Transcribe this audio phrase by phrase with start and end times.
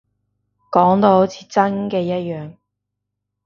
[0.71, 2.55] 講到好似真嘅一樣